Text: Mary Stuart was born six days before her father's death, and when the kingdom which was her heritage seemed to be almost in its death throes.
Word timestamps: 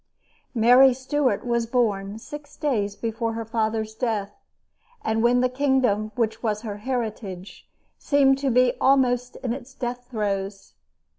Mary 0.55 0.95
Stuart 0.95 1.45
was 1.45 1.67
born 1.67 2.17
six 2.17 2.57
days 2.57 2.95
before 2.95 3.33
her 3.33 3.45
father's 3.45 3.93
death, 3.93 4.31
and 5.03 5.21
when 5.21 5.41
the 5.41 5.47
kingdom 5.47 6.11
which 6.15 6.41
was 6.41 6.63
her 6.63 6.77
heritage 6.77 7.69
seemed 7.99 8.39
to 8.39 8.49
be 8.49 8.73
almost 8.81 9.35
in 9.43 9.53
its 9.53 9.75
death 9.75 10.07
throes. 10.09 10.73